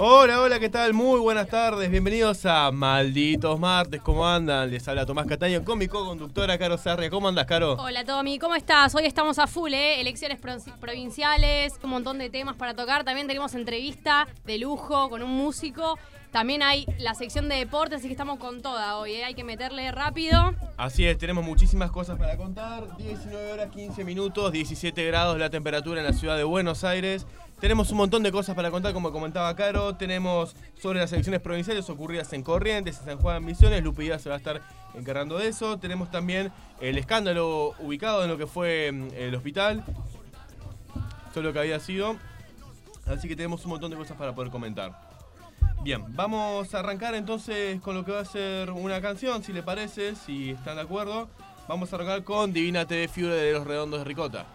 [0.00, 0.94] Hola, hola, ¿qué tal?
[0.94, 4.70] Muy buenas tardes, bienvenidos a Malditos Martes, ¿cómo andan?
[4.70, 7.10] Les habla Tomás Cataño con mi co-conductora Caro Sarria.
[7.10, 7.72] ¿Cómo andas, Caro?
[7.74, 8.94] Hola Tommy, ¿cómo estás?
[8.94, 10.00] Hoy estamos a full, ¿eh?
[10.00, 13.02] Elecciones pro- provinciales, un montón de temas para tocar.
[13.02, 15.98] También tenemos entrevista de lujo con un músico.
[16.30, 19.24] También hay la sección de deportes, así que estamos con toda hoy, ¿eh?
[19.24, 20.54] Hay que meterle rápido.
[20.76, 22.96] Así es, tenemos muchísimas cosas para contar.
[22.98, 27.26] 19 horas 15 minutos, 17 grados la temperatura en la ciudad de Buenos Aires.
[27.60, 29.96] Tenemos un montón de cosas para contar, como comentaba Caro.
[29.96, 33.82] Tenemos sobre las elecciones provinciales ocurridas en Corrientes, en San Juan, Misiones.
[33.82, 34.62] Lupi Díaz se va a estar
[34.94, 35.76] encargando de eso.
[35.76, 39.82] Tenemos también el escándalo ubicado en lo que fue mm, el hospital.
[41.34, 42.16] Todo lo que había sido.
[43.06, 44.92] Así que tenemos un montón de cosas para poder comentar.
[45.82, 49.64] Bien, vamos a arrancar entonces con lo que va a ser una canción, si le
[49.64, 51.28] parece, si están de acuerdo.
[51.66, 54.46] Vamos a arrancar con Divina TV Fiore de los Redondos de Ricota.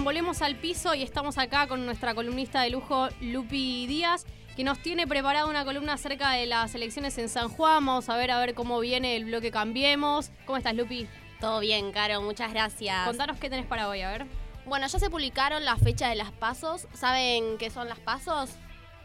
[0.00, 4.24] Muy bien, volvemos al piso y estamos acá con nuestra columnista de lujo, Lupi Díaz,
[4.56, 7.84] que nos tiene preparada una columna acerca de las elecciones en San Juan.
[7.84, 10.30] Vamos a ver a ver cómo viene el bloque Cambiemos.
[10.46, 11.06] ¿Cómo estás, Lupi?
[11.38, 13.06] Todo bien, Caro, muchas gracias.
[13.06, 14.26] Contanos qué tenés para hoy, a ver.
[14.64, 16.86] Bueno, ya se publicaron las fechas de las pasos.
[16.94, 18.48] ¿Saben qué son las pasos?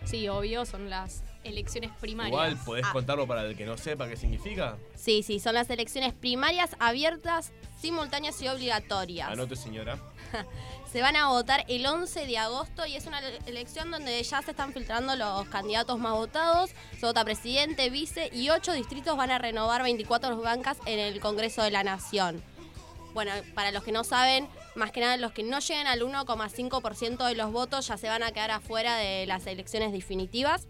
[0.06, 2.32] Sí, obvio, son las elecciones primarias.
[2.32, 2.92] Igual podés Ah.
[2.94, 4.78] contarlo para el que no sepa qué significa.
[4.96, 9.30] Sí, sí, son las elecciones primarias abiertas, simultáneas y obligatorias.
[9.30, 9.98] Anote, señora.
[10.92, 14.42] Se van a votar el 11 de agosto y es una ele- elección donde ya
[14.42, 16.70] se están filtrando los candidatos más votados.
[16.98, 21.64] Se vota presidente, vice y ocho distritos van a renovar 24 bancas en el Congreso
[21.64, 22.42] de la Nación.
[23.14, 27.26] Bueno, para los que no saben, más que nada los que no lleguen al 1,5%
[27.28, 30.68] de los votos ya se van a quedar afuera de las elecciones definitivas.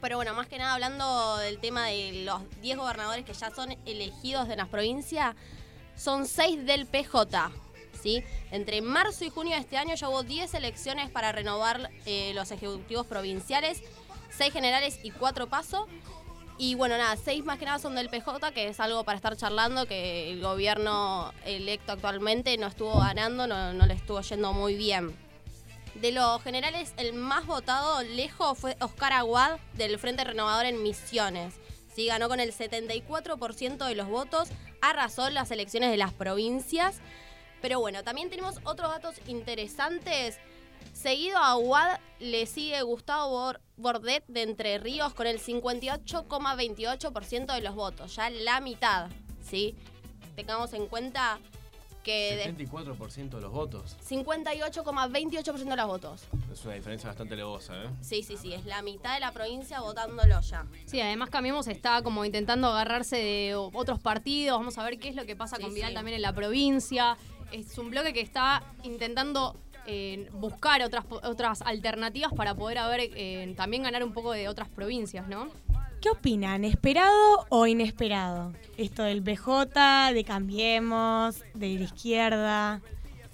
[0.00, 3.76] Pero bueno, más que nada hablando del tema de los 10 gobernadores que ya son
[3.86, 5.34] elegidos de las provincias,
[5.96, 7.50] son 6 del PJ.
[8.50, 12.50] Entre marzo y junio de este año ya hubo 10 elecciones para renovar eh, los
[12.50, 13.82] ejecutivos provinciales,
[14.36, 15.86] 6 generales y 4 pasos.
[16.58, 19.36] Y bueno, nada, 6 más que nada son del PJ, que es algo para estar
[19.36, 24.74] charlando, que el gobierno electo actualmente no estuvo ganando, no, no le estuvo yendo muy
[24.74, 25.16] bien.
[25.94, 31.54] De los generales, el más votado lejos fue Oscar Aguad del Frente Renovador en Misiones.
[31.94, 34.48] Sí, ganó con el 74% de los votos,
[34.80, 37.00] arrasó las elecciones de las provincias.
[37.62, 40.38] Pero bueno, también tenemos otros datos interesantes.
[40.92, 47.60] Seguido a Aguad le sigue Gustavo Bor- Bordet de Entre Ríos con el 58,28% de
[47.62, 49.08] los votos, ya la mitad,
[49.42, 49.74] ¿sí?
[50.36, 51.38] Tengamos en cuenta
[52.04, 53.96] que de 74% de los votos.
[54.08, 56.22] 58,28% de los votos.
[56.52, 57.88] Es una diferencia bastante levosa, ¿eh?
[58.00, 60.66] Sí, sí, sí, es la mitad de la provincia votándolo ya.
[60.86, 64.58] Sí, además Cambiemos está como intentando agarrarse de otros partidos.
[64.58, 65.94] Vamos a ver qué es lo que pasa Sí, con Vidal sí.
[65.94, 67.16] también en la provincia.
[67.52, 69.56] Es un bloque que está intentando
[69.86, 74.68] eh, buscar otras, otras alternativas para poder haber, eh, también ganar un poco de otras
[74.68, 75.50] provincias, ¿no?
[76.00, 76.64] ¿Qué opinan?
[76.64, 78.52] ¿Esperado o inesperado?
[78.76, 82.80] Esto del BJ, de Cambiemos, de la izquierda.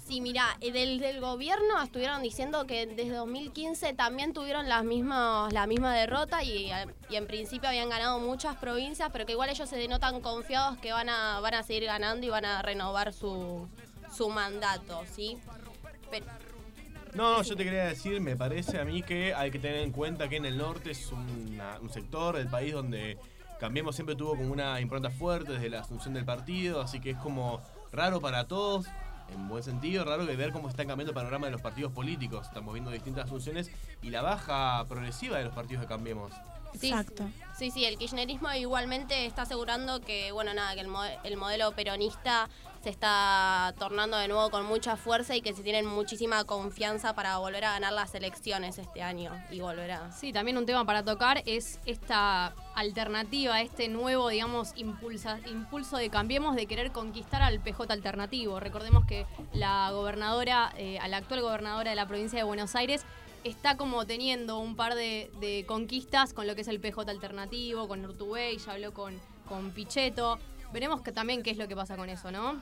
[0.07, 5.53] Sí, mira, eh, del, del gobierno estuvieron diciendo que desde 2015 también tuvieron las mismas,
[5.53, 6.71] la misma derrota y,
[7.11, 10.91] y en principio habían ganado muchas provincias, pero que igual ellos se denotan confiados que
[10.91, 13.67] van a, van a seguir ganando y van a renovar su,
[14.19, 15.37] su mandato, ¿sí?
[16.11, 16.25] Pero,
[17.13, 19.91] No, no, yo te quería decir, me parece a mí que hay que tener en
[19.93, 23.17] cuenta que en el norte es una- un sector del país donde
[23.59, 27.17] Cambiemos siempre tuvo como una impronta fuerte desde la asunción del partido, así que es
[27.17, 27.59] como
[27.91, 28.85] raro para todos,
[29.33, 32.47] en buen sentido, raro que ver cómo está cambiando el panorama de los partidos políticos.
[32.47, 33.69] Estamos viendo distintas asunciones
[34.01, 36.31] y la baja progresiva de los partidos de Cambiemos.
[36.79, 37.27] Sí, Exacto.
[37.57, 41.71] Sí, sí, el kirchnerismo igualmente está asegurando que, bueno, nada, que el, mo- el modelo
[41.73, 42.47] peronista
[42.83, 47.37] se está tornando de nuevo con mucha fuerza y que se tienen muchísima confianza para
[47.37, 50.11] volver a ganar las elecciones este año y volver a...
[50.13, 56.09] Sí, también un tema para tocar es esta alternativa, este nuevo, digamos, impulsa- impulso de
[56.09, 58.59] Cambiemos de querer conquistar al PJ alternativo.
[58.59, 63.03] Recordemos que la gobernadora, eh, a la actual gobernadora de la provincia de Buenos Aires,
[63.43, 68.03] está como teniendo un par de, conquistas con lo que es el PJ alternativo, con
[68.05, 70.39] Urtubey, ya habló con, con Pichetto.
[70.71, 72.61] Veremos que también qué es lo que pasa con eso, ¿no?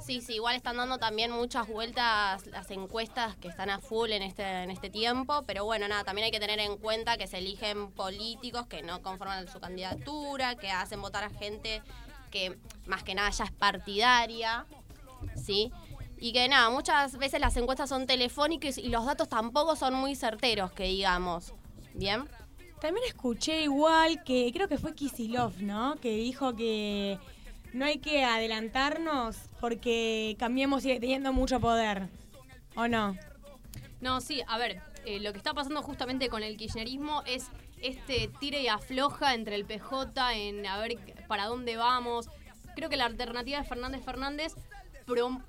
[0.00, 4.22] Sí, sí, igual están dando también muchas vueltas las encuestas que están a full en
[4.22, 7.38] este, en este tiempo, pero bueno, nada, también hay que tener en cuenta que se
[7.38, 11.82] eligen políticos que no conforman su candidatura, que hacen votar a gente
[12.30, 14.66] que más que nada ya es partidaria,
[15.34, 15.72] ¿sí?
[16.18, 20.14] Y que nada, muchas veces las encuestas son telefónicas y los datos tampoco son muy
[20.14, 21.54] certeros, que digamos.
[21.94, 22.28] ¿Bien?
[22.80, 25.96] También escuché igual que creo que fue Kisilov, ¿no?
[25.96, 27.18] Que dijo que
[27.72, 32.08] no hay que adelantarnos porque Cambiemos sigue teniendo mucho poder.
[32.76, 33.16] ¿O no?
[34.00, 37.48] No, sí, a ver, eh, lo que está pasando justamente con el kirchnerismo es
[37.82, 42.28] este tire y afloja entre el PJ en a ver para dónde vamos.
[42.76, 44.54] Creo que la alternativa de Fernández Fernández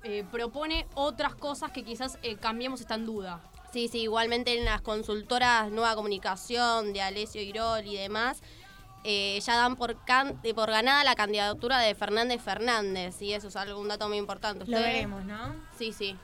[0.02, 3.40] eh, propone otras cosas que quizás eh, cambiemos está en duda.
[3.72, 8.42] Sí, sí, igualmente en las consultoras Nueva Comunicación de Alessio Irol y demás,
[9.04, 13.48] eh, ya dan por, can- eh, por ganada la candidatura de Fernández Fernández, y eso
[13.48, 14.64] es algo, un dato muy importante.
[14.66, 15.54] Lo veremos, ¿no?
[15.78, 16.16] Sí, sí.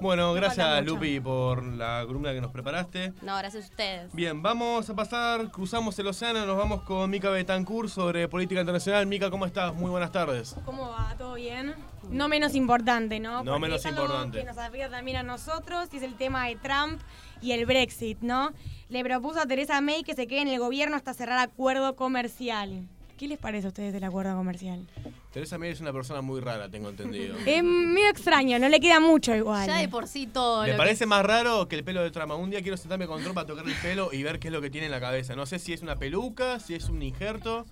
[0.00, 0.84] Bueno, gracias.
[0.84, 3.12] Lupi por la columna que nos preparaste.
[3.22, 4.12] No, gracias a ustedes.
[4.12, 9.06] Bien, vamos a pasar, cruzamos el océano, nos vamos con Mica Betancourt sobre política internacional.
[9.06, 9.74] Mica, ¿cómo estás?
[9.74, 10.56] Muy buenas tardes.
[10.64, 11.14] ¿Cómo va?
[11.16, 11.74] ¿Todo bien?
[12.10, 13.44] No menos importante, ¿no?
[13.44, 14.38] No Porque menos es algo importante.
[14.40, 17.00] Que nos afecta también a nosotros y es el tema de Trump
[17.40, 18.52] y el Brexit, ¿no?
[18.88, 22.86] Le propuso a Teresa May que se quede en el gobierno hasta cerrar acuerdo comercial.
[23.24, 24.86] ¿Qué les parece a ustedes el acuerdo comercial?
[25.32, 27.34] Teresa May es una persona muy rara, tengo entendido.
[27.46, 29.66] Es medio extraño, no le queda mucho igual.
[29.66, 30.66] Ya de por sí todo.
[30.66, 32.34] ¿Le lo parece más raro que el pelo de trama?
[32.36, 34.60] Un día quiero sentarme con Trump a tocarle el pelo y ver qué es lo
[34.60, 35.34] que tiene en la cabeza.
[35.34, 37.64] No sé si es una peluca, si es un injerto.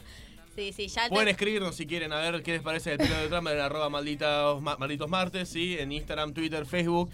[0.56, 3.14] Sí, sí, ya te- Pueden escribirnos si quieren a ver qué les parece el pelo
[3.19, 5.76] de trama en arroba malditos, ma- malditos martes, ¿sí?
[5.78, 7.10] en Instagram, Twitter, Facebook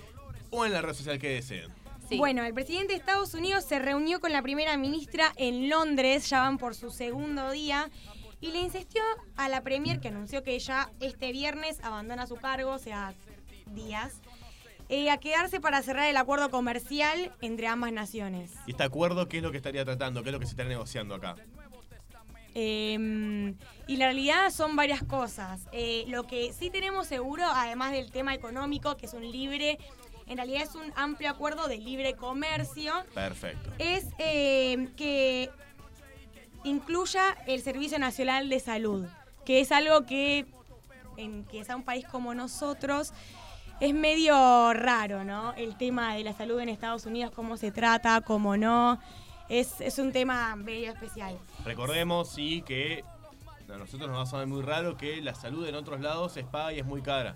[0.51, 1.69] o en la red social que deseen.
[2.09, 2.17] sí.
[2.17, 6.41] Bueno, el presidente de Estados Unidos se reunió con la primera ministra en Londres, ya
[6.41, 7.91] van por su segundo día,
[8.41, 9.03] y le insistió
[9.37, 13.15] a la premier, que anunció que ya este viernes abandona su cargo, o sea,
[13.67, 14.21] días,
[14.89, 18.53] eh, a quedarse para cerrar el acuerdo comercial entre ambas naciones.
[18.67, 20.23] ¿Y este acuerdo qué es lo que estaría tratando?
[20.23, 21.37] ¿Qué es lo que se está negociando acá?
[22.55, 23.55] Eh,
[23.87, 25.61] y la realidad son varias cosas.
[25.73, 29.79] Eh, lo que sí tenemos seguro, además del tema económico, que es un libre,
[30.27, 33.71] en realidad es un amplio acuerdo de libre comercio, Perfecto.
[33.79, 35.51] es eh, que
[36.69, 39.07] incluya el Servicio Nacional de Salud,
[39.45, 40.47] que es algo que,
[41.17, 43.13] en que sea un país como nosotros,
[43.81, 45.55] es medio raro, ¿no?
[45.55, 48.99] El tema de la salud en Estados Unidos, cómo se trata, cómo no,
[49.49, 51.39] es, es un tema medio especial.
[51.65, 53.05] Recordemos, sí, que
[53.73, 56.45] a nosotros nos va a sonar muy raro que la salud en otros lados es
[56.45, 57.35] paga y es muy cara.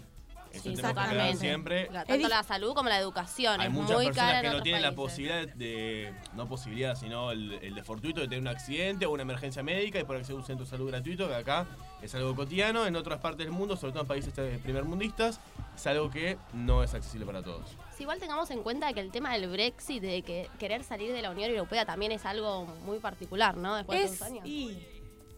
[0.52, 1.40] Eso Sí, tenemos que aclarar totalmente.
[1.40, 1.88] siempre.
[1.90, 3.61] La- Es Tanto la salud como la educación.
[3.61, 7.30] Hay es muchas muy personas cara que no tienen la posibilidad de, no posibilidad, sino
[7.30, 10.37] el, el de fortuito de tener un accidente o una emergencia médica y por acceder
[10.37, 11.66] a un centro de salud gratuito, que acá
[12.02, 15.40] es algo cotidiano, en otras partes del mundo, sobre todo en países eh, primermundistas,
[15.75, 17.66] es algo que no es accesible para todos.
[17.97, 21.23] Si igual tengamos en cuenta que el tema del Brexit, de que querer salir de
[21.23, 23.76] la Unión Europea también es algo muy particular, ¿no?
[23.76, 24.47] Después de Es, tantos años.
[24.47, 24.87] y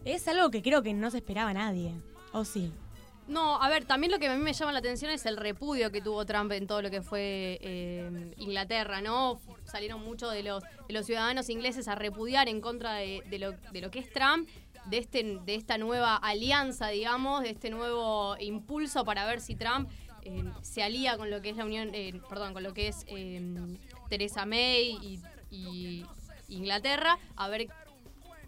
[0.03, 1.93] es algo que creo que no se esperaba nadie,
[2.31, 2.71] ¿o sí?
[3.27, 5.91] No, a ver, también lo que a mí me llama la atención es el repudio
[5.91, 9.41] que tuvo Trump en todo lo que fue eh, Inglaterra, ¿no?
[9.63, 13.99] Salieron muchos de los, de los ciudadanos ingleses a repudiar en contra de, lo, que
[13.99, 14.47] es Trump,
[14.85, 19.89] de, este, de esta nueva alianza, digamos, de este nuevo impulso para ver si Trump
[20.21, 23.05] eh, se alía con lo que es la Unión, eh, perdón, con lo que es
[23.07, 23.41] eh,
[24.07, 26.05] Theresa May y, y
[26.47, 27.69] Inglaterra, a ver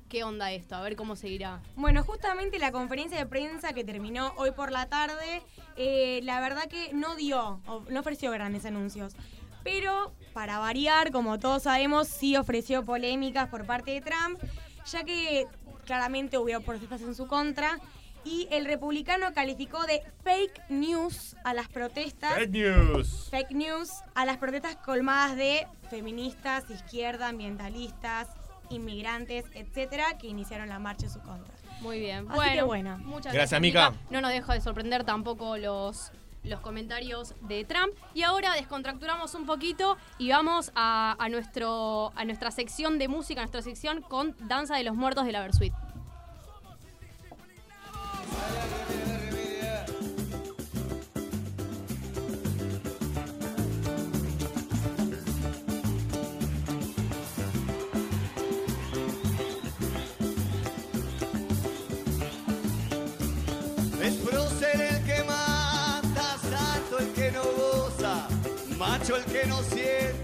[0.09, 1.61] qué onda esto, a ver cómo seguirá.
[1.75, 5.41] Bueno, justamente la conferencia de prensa que terminó hoy por la tarde,
[5.75, 9.15] eh, la verdad que no dio, no ofreció grandes anuncios.
[9.63, 14.39] Pero, para variar, como todos sabemos, sí ofreció polémicas por parte de Trump,
[14.85, 15.45] ya que
[15.85, 17.79] claramente hubo protestas en su contra.
[18.23, 22.33] Y el republicano calificó de fake news a las protestas.
[22.33, 23.27] Fake news.
[23.29, 28.27] Fake news a las protestas colmadas de feministas, izquierda, ambientalistas,
[28.69, 31.53] inmigrantes, etcétera, que iniciaron la marcha en su contra.
[31.81, 32.25] Muy bien.
[32.27, 32.97] Así bueno, que bueno.
[32.99, 33.91] Muchas Gracias, Mica.
[33.91, 34.03] Mica.
[34.09, 36.11] No nos deja de sorprender tampoco los,
[36.43, 37.93] los comentarios de Trump.
[38.13, 43.41] Y ahora descontracturamos un poquito y vamos a, a nuestro, a nuestra sección de música,
[43.41, 45.73] a nuestra sección con Danza de los Muertos de la Versuit.
[69.07, 70.16] Macho el que no siente,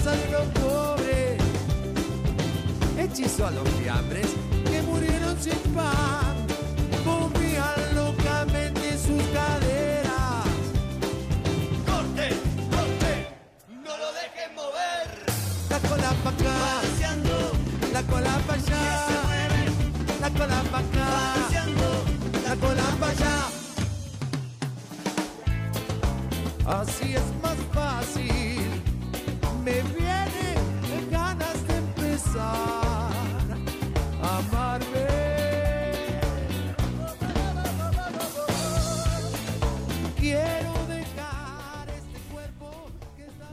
[0.00, 1.38] venganza de pobres.
[2.98, 4.26] Hechizo a los fiambres
[4.70, 6.39] que murieron sin pan.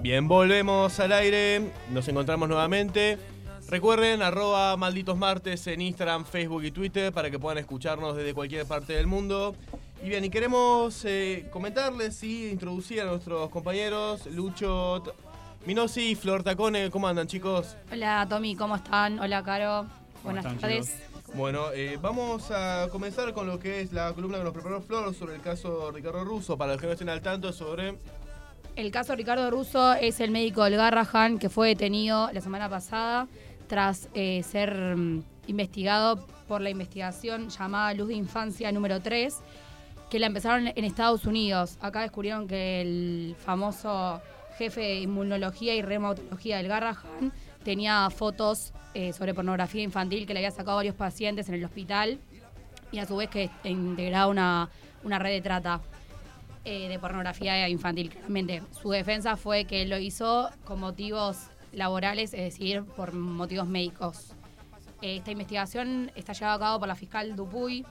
[0.07, 1.69] Bien, volvemos al aire.
[1.91, 3.17] Nos encontramos nuevamente.
[3.67, 8.65] Recuerden, arroba malditos martes en Instagram, Facebook y Twitter para que puedan escucharnos desde cualquier
[8.65, 9.53] parte del mundo.
[10.01, 15.03] Y bien, y queremos eh, comentarles y introducir a nuestros compañeros Lucho,
[15.65, 16.89] Minosi y Flor Tacone.
[16.89, 17.75] ¿Cómo andan, chicos?
[17.91, 19.19] Hola Tommy, ¿cómo están?
[19.19, 19.87] Hola Caro,
[20.23, 21.03] buenas tardes.
[21.33, 25.13] Bueno, eh, vamos a comenzar con lo que es la columna que nos preparó Flor
[25.13, 26.57] sobre el caso Ricardo Russo.
[26.57, 27.97] Para los que no estén al tanto sobre
[28.77, 33.27] El caso Ricardo Russo es el médico del Garrahan que fue detenido la semana pasada
[33.65, 39.35] tras eh, ser mm, investigado por la investigación llamada Luz de Infancia número 3,
[40.11, 41.79] que la empezaron en Estados Unidos.
[41.81, 44.21] Acá descubrieron que el famoso
[44.59, 50.41] jefe de inmunología y reumatología del Garrahan tenía fotos eh, sobre pornografía infantil que le
[50.41, 52.19] había sacado a varios pacientes en el hospital
[52.91, 54.69] y a su vez que integraba una,
[55.03, 55.81] una red de trata
[56.69, 58.61] eh, de pornografía infantil, claramente.
[58.81, 61.37] Su defensa fue que lo hizo con motivos
[61.71, 64.33] laborales, es decir, por motivos médicos.
[65.01, 67.85] Esta investigación está llevada a cabo por la fiscal Dupuy,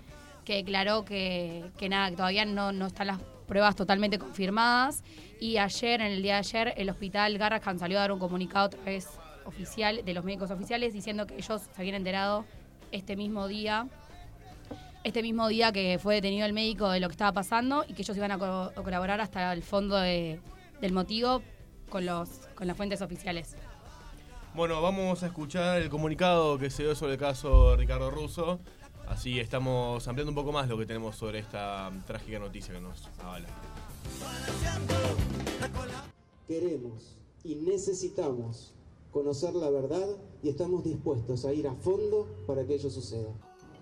[0.45, 5.03] que declaró que, que nada, que todavía no, no están las pruebas totalmente confirmadas.
[5.41, 8.67] Y ayer, en el día de ayer, el hospital Garrahan salió a dar un comunicado
[8.67, 9.09] otra vez
[9.47, 12.45] oficial de los médicos oficiales diciendo que ellos se habían enterado
[12.93, 13.89] este mismo día
[15.07, 18.03] este mismo día que fue detenido el médico de lo que estaba pasando y que
[18.03, 20.41] ellos iban a, co- a colaborar hasta el fondo de-
[20.81, 21.43] del motivo
[21.89, 23.55] con, los, con las fuentes oficiales.
[24.55, 28.59] Bueno, vamos a escuchar el comunicado que se dio sobre el caso Ricardo Russo.
[29.07, 32.81] Así estamos ampliando un poco más lo que tenemos sobre esta mm, trágica noticia que
[32.81, 33.47] nos avala.
[36.49, 38.73] Queremos y necesitamos
[39.13, 40.07] conocer la verdad
[40.43, 43.31] y estamos dispuestos a ir a fondo para que ello suceda.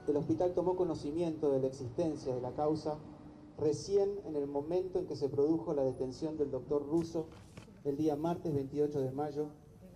[0.06, 2.99] El hospital tomó conocimiento de la existencia de la causa
[3.58, 7.28] recién en el momento en que se produjo la detención del doctor Russo
[7.84, 9.49] el día martes 28 de mayo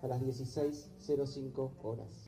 [0.02, 2.26] a las 16.05 horas.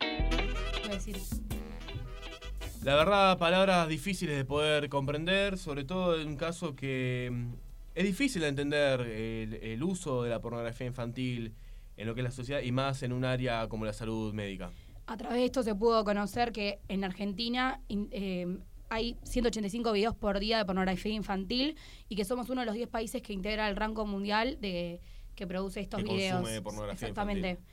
[2.83, 7.53] La verdad, palabras difíciles de poder comprender, sobre todo en un caso que mm,
[7.95, 11.55] es difícil de entender el, el uso de la pornografía infantil
[11.97, 14.71] en lo que es la sociedad y más en un área como la salud médica.
[15.11, 18.47] A través de esto se pudo conocer que en Argentina in- eh,
[18.91, 21.77] hay 185 videos por día de pornografía infantil
[22.09, 25.01] y que somos uno de los 10 países que integra el rango mundial de
[25.35, 26.37] que produce estos Que videos.
[26.43, 27.51] consume pornografía Exactamente.
[27.51, 27.67] infantil.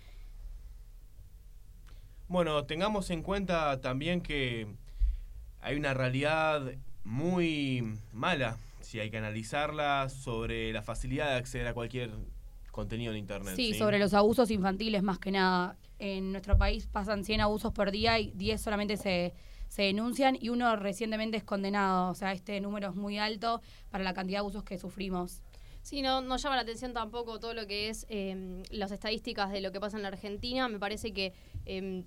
[2.27, 4.67] Bueno, tengamos en cuenta también que
[5.61, 6.71] hay una realidad
[7.03, 12.09] muy mala, si hay que analizarla, sobre la facilidad de acceder a cualquier
[12.71, 13.55] contenido en Internet.
[13.55, 15.77] Sí, sobre los abusos infantiles más que nada.
[15.99, 19.33] En nuestro país pasan 100 abusos por día y 10 solamente se,
[19.67, 22.11] se denuncian y uno recientemente es condenado.
[22.11, 25.41] O sea, este número es muy alto para la cantidad de abusos que sufrimos.
[25.81, 29.61] Sí, no, no llama la atención tampoco todo lo que es eh, las estadísticas de
[29.61, 30.67] lo que pasa en la Argentina.
[30.67, 31.33] Me parece que,
[31.65, 32.03] eh,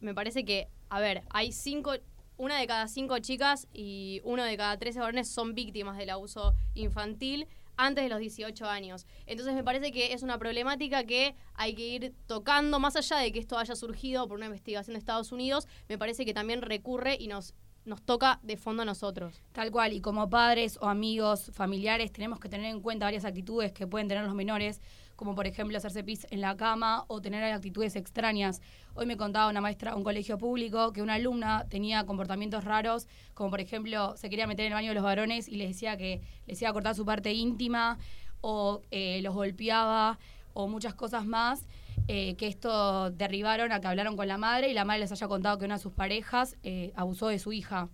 [0.00, 1.92] me parece que, a ver, hay cinco,
[2.36, 6.54] una de cada cinco chicas y uno de cada 13 varones son víctimas del abuso
[6.72, 9.06] infantil antes de los 18 años.
[9.26, 13.32] Entonces me parece que es una problemática que hay que ir tocando, más allá de
[13.32, 17.16] que esto haya surgido por una investigación de Estados Unidos, me parece que también recurre
[17.18, 17.54] y nos,
[17.84, 19.42] nos toca de fondo a nosotros.
[19.52, 23.72] Tal cual, y como padres o amigos, familiares, tenemos que tener en cuenta varias actitudes
[23.72, 24.80] que pueden tener los menores,
[25.16, 28.60] como por ejemplo hacerse pis en la cama o tener actitudes extrañas.
[28.94, 33.06] Hoy me contaba una maestra de un colegio público que una alumna tenía comportamientos raros,
[33.34, 35.96] como por ejemplo se quería meter en el baño de los varones y les decía
[35.96, 37.98] que les iba a cortar su parte íntima
[38.40, 40.18] o eh, los golpeaba
[40.52, 41.66] o muchas cosas más.
[42.08, 45.28] eh, que esto derribaron a que hablaron con la madre y la madre les haya
[45.28, 47.88] contado que una de sus parejas eh, abusó de su hija.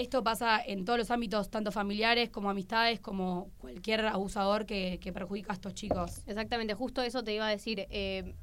[0.00, 5.12] Esto pasa en todos los ámbitos, tanto familiares como amistades, como cualquier abusador que, que
[5.12, 6.22] perjudica a estos chicos.
[6.26, 7.86] Exactamente, justo eso te iba a decir.
[7.90, 8.34] Eh,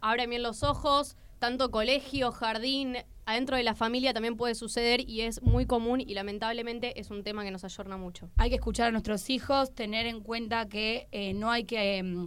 [0.00, 5.22] abren bien los ojos, tanto colegio, jardín, adentro de la familia también puede suceder y
[5.22, 8.30] es muy común y lamentablemente es un tema que nos ayorna mucho.
[8.36, 12.24] Hay que escuchar a nuestros hijos, tener en cuenta que eh, no hay que em,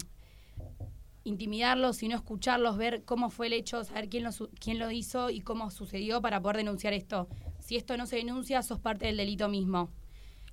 [1.24, 5.30] intimidarlos, sino escucharlos, ver cómo fue el hecho, saber quién lo, su- quién lo hizo
[5.30, 7.30] y cómo sucedió para poder denunciar esto.
[7.63, 9.89] Si esto no se denuncia, sos parte del delito mismo.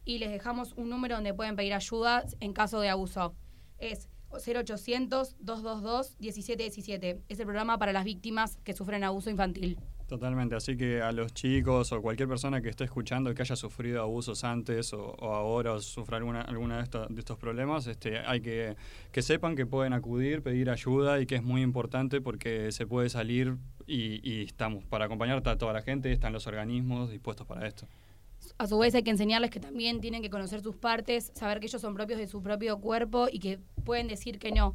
[0.04, 3.34] Y les dejamos un número donde pueden pedir ayuda en caso de abuso.
[3.78, 7.22] Es 0800-222-1717.
[7.28, 9.76] Es el programa para las víctimas que sufren abuso infantil.
[10.10, 14.02] Totalmente, así que a los chicos o cualquier persona que esté escuchando que haya sufrido
[14.02, 18.40] abusos antes o, ahora o sufra alguna, alguna de, estos, de estos problemas, este, hay
[18.40, 18.74] que
[19.12, 23.08] que sepan que pueden acudir, pedir ayuda y que es muy importante porque se puede
[23.08, 27.68] salir y, y estamos para acompañar a toda la gente, están los organismos dispuestos para
[27.68, 27.86] esto.
[28.58, 31.66] A su vez hay que enseñarles que también tienen que conocer sus partes, saber que
[31.66, 34.74] ellos son propios de su propio cuerpo y que pueden decir que no.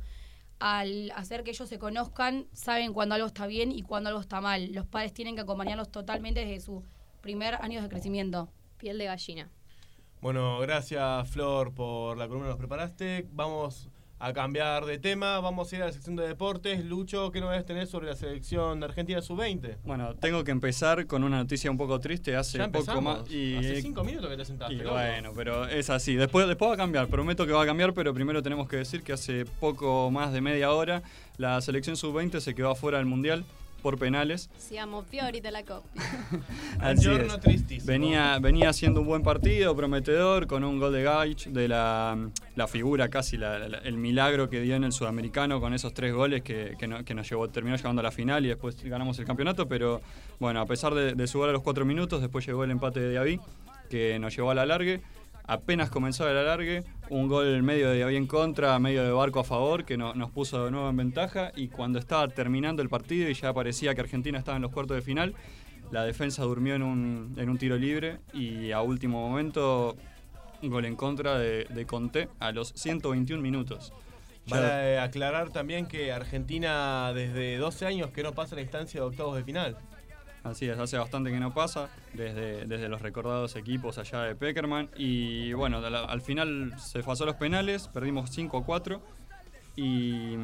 [0.60, 4.42] Al hacer que ellos se conozcan, saben cuando algo está bien y cuando algo está
[4.42, 4.72] mal.
[4.72, 6.84] Los padres tienen que acompañarlos totalmente desde su
[7.22, 8.50] primer año de crecimiento.
[8.78, 9.50] Piel de gallina.
[10.22, 13.28] Bueno, gracias Flor por la columna que nos preparaste.
[13.32, 16.84] Vamos a cambiar de tema, vamos a ir a la sección de deportes.
[16.86, 19.78] Lucho, ¿qué novedades tenés sobre la selección de Argentina sub-20?
[19.84, 22.36] Bueno, tengo que empezar con una noticia un poco triste.
[22.36, 23.30] Hace Ya poco más.
[23.30, 24.74] Y, Hace cinco minutos que te sentaste.
[24.74, 26.16] Y bueno, pero es así.
[26.16, 29.04] Después, después va a cambiar, prometo que va a cambiar, pero primero tenemos que decir
[29.04, 31.04] que hace poco más de media hora
[31.38, 33.44] la selección sub-20 se quedó afuera del Mundial
[33.86, 34.50] por penales.
[34.58, 36.02] Siamo Fiori de la copia.
[36.80, 37.40] Así es.
[37.40, 37.86] tristísimo.
[37.86, 42.18] Venía, venía haciendo un buen partido, prometedor, con un gol de Gaich, de la,
[42.56, 46.16] la figura casi, la- la- el milagro que dio en el sudamericano con esos tres
[46.16, 49.20] goles que, que no- que nos llevó, terminó llevando a la final y después ganamos
[49.20, 49.68] el campeonato.
[49.68, 50.02] Pero
[50.40, 53.00] bueno, a pesar de, de su gol a los cuatro minutos, después llegó el empate
[53.02, 53.40] de Diaby,
[53.92, 55.02] que nos llevó a la alargue.
[55.48, 59.44] Apenas comenzó el alargue, un gol medio de Diaby en contra, medio de Barco a
[59.44, 61.52] favor, que no- nos puso de nuevo en ventaja.
[61.56, 64.96] Y cuando estaba terminando el partido y ya parecía que Argentina estaba en los cuartos
[64.96, 65.36] de final,
[65.92, 69.96] la defensa durmió en un, en un tiro libre y a último momento
[70.64, 73.94] un gol en contra de, de Conté a los 121 minutos.
[74.50, 79.36] Para aclarar también que Argentina desde 12 años que no pasa la instancia de octavos
[79.38, 79.78] de final.
[80.46, 84.92] Así es, hace bastante que no pasa, desde, desde los recordados equipos allá de Peckerman.
[84.96, 89.02] Y bueno, al final se pasó los penales, perdimos 5 a 4
[89.76, 90.36] y,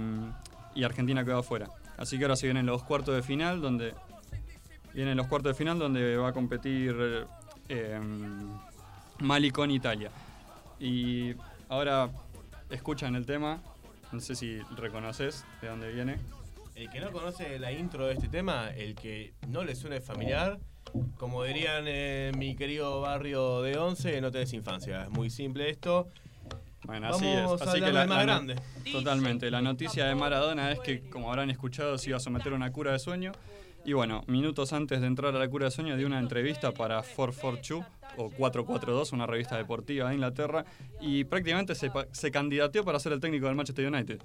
[0.74, 1.70] y Argentina quedó afuera.
[1.98, 3.94] Así que ahora se vienen los cuartos de final, donde
[4.96, 7.28] vienen los cuartos de final donde va a competir
[7.70, 8.00] eh,
[9.54, 10.10] con Italia.
[10.80, 11.36] Y
[11.70, 12.10] ahora
[12.72, 13.62] escuchan el tema,
[14.12, 16.18] no sé si reconoces de dónde viene.
[16.82, 20.58] El que no conoce la intro de este tema, el que no le suene familiar,
[21.20, 25.04] como dirían en mi querido barrio de Once, no tenés infancia.
[25.04, 26.08] Es muy simple esto.
[26.86, 27.68] Bueno, así Vamos es.
[27.68, 28.56] Así que la, más la grande.
[28.92, 29.52] Totalmente.
[29.52, 32.72] La noticia de Maradona es que, como habrán escuchado, se iba a someter a una
[32.72, 33.32] cura de sueño.
[33.86, 37.04] Y bueno, minutos antes de entrar a la cura de sueño, dio una entrevista para
[37.04, 37.86] 442
[38.18, 40.66] o 442, una revista deportiva de Inglaterra,
[41.00, 44.20] y prácticamente se, se candidateó para ser el técnico del Manchester United.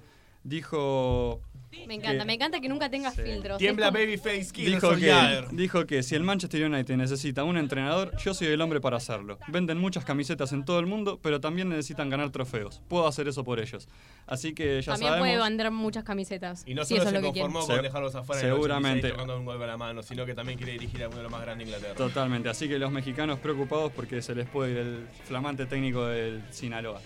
[0.47, 1.41] Dijo
[1.85, 3.21] Me encanta, Que- me encanta que nunca tengas Sí.
[3.21, 3.57] filtros.
[3.57, 8.33] Tiembla Babyface Kid Dijo que, dijo que si el Manchester United necesita un entrenador, yo
[8.33, 9.37] soy el hombre para hacerlo.
[9.49, 12.81] Venden muchas camisetas en todo el mundo, pero también necesitan ganar trofeos.
[12.87, 13.87] Puedo hacer eso por ellos.
[14.25, 15.27] Así que ya También sabemos.
[15.37, 16.63] puede vender muchas camisetas.
[16.65, 19.07] Y no si solo se conformó con Se- dejarlos afuera en el seguramente.
[19.07, 21.23] 86 tocando un gol con la mano, sino que también quiere dirigir a uno de
[21.23, 21.95] los más grandes de Inglaterra.
[21.95, 22.49] Totalmente.
[22.49, 27.01] Así que los mexicanos preocupados porque se les puede ir el flamante técnico del Sinaloa.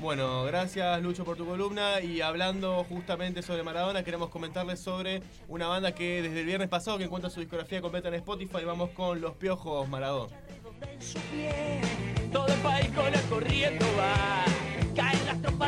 [0.00, 5.66] Bueno, gracias Lucho por tu columna y hablando justamente sobre Maradona, queremos comentarles sobre una
[5.66, 9.20] banda que desde el viernes pasado que encuentra su discografía completa en Spotify, vamos con
[9.20, 10.32] Los Piojos Maradona.
[12.32, 13.12] Todo el país con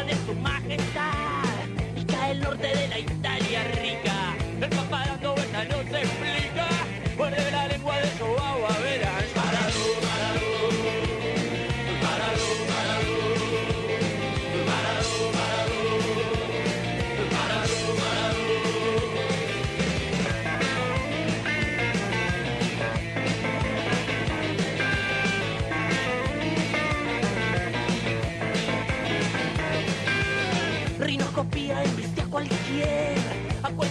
[0.07, 1.51] de su majestad.
[2.31, 2.99] El norte de la
[5.65, 6.41] no se explica.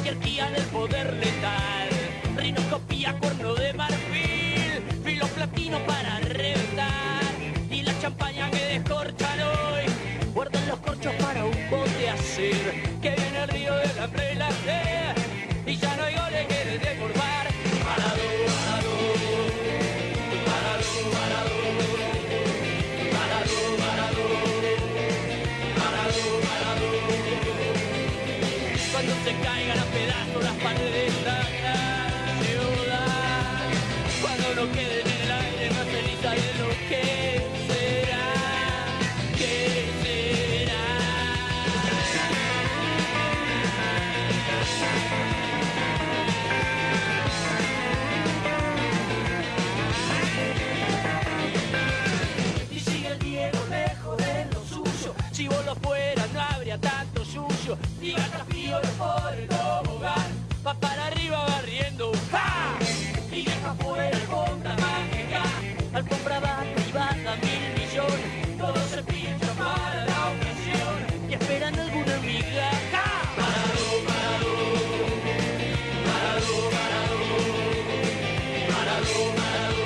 [0.10, 1.89] A cualquier guía del poder letal.
[2.36, 6.18] Rinoscopía, cuerno de marfil, filo platino para
[29.43, 33.69] caigan a pedazos las paredes gran ciudad.
[34.21, 37.04] Cuando no queden en el aire más ceniza de lo que
[37.67, 38.25] será.
[39.38, 39.58] ¿Qué
[40.04, 40.84] será?
[52.71, 55.13] Y sigue el Diego lejos de lo suyo.
[55.32, 57.78] Si vos lo fueras, no habría tanto suyo.
[58.69, 60.29] Gata frío por el tobogán.
[60.65, 62.12] Va para arriba barriendo.
[62.32, 62.77] ¡Ja!
[63.32, 65.43] Y deja fuera alfombra mágica.
[65.93, 68.58] Alfombra va privada, mil millones.
[68.58, 70.97] Todo se pincha para la ocasión.
[71.29, 72.69] Y esperando alguna amiga.
[72.91, 73.08] ¡Ja!
[73.39, 74.53] Parado, parado.
[76.08, 77.17] Parado, parado.
[78.73, 79.86] Parado, parado.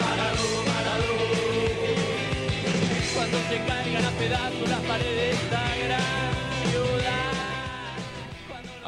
[0.00, 1.12] Parado, parado.
[3.14, 5.50] Cuando se caigan a pedazos las paredes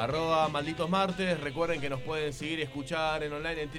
[0.07, 3.71] Arroba Malditos Martes, recuerden que nos pueden seguir y escuchar en online en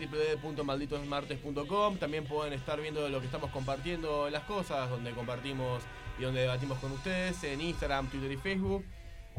[0.43, 1.95] www.malditosmartes.com.
[1.99, 5.83] También pueden estar viendo lo que estamos compartiendo en las cosas, donde compartimos
[6.19, 8.83] y donde debatimos con ustedes en Instagram, Twitter y Facebook.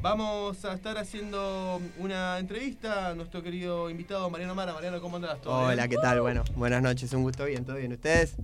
[0.01, 4.73] Vamos a estar haciendo una entrevista a nuestro querido invitado Mariano Mara.
[4.73, 5.43] Mariano, ¿cómo andás?
[5.43, 5.91] ¿Todo Hola, bien?
[5.91, 6.23] ¿qué tal?
[6.23, 7.93] Bueno, buenas noches, un gusto, bien, ¿todo bien?
[7.93, 8.37] ¿Ustedes?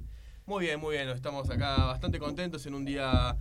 [0.45, 1.09] Muy bien, muy bien.
[1.09, 3.39] Estamos acá bastante contentos en un día,